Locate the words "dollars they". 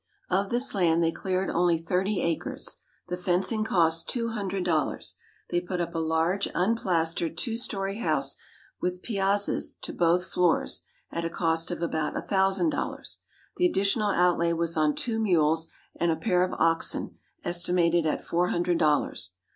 4.65-5.61